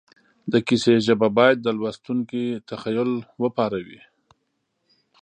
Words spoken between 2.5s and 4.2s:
تخیل وپاروي